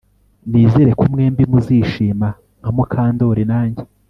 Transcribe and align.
Nizere 0.49 0.91
ko 0.99 1.03
mwembi 1.11 1.43
muzishima 1.51 2.27
nka 2.61 2.71
Mukandoli 2.75 3.43
nanjye 3.51 3.81